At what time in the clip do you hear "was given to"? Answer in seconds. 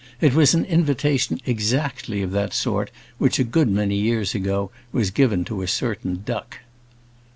4.91-5.61